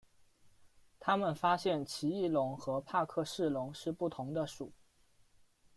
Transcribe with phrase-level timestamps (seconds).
[0.99, 4.71] 他们发现奇异龙与帕克氏龙是不同的属。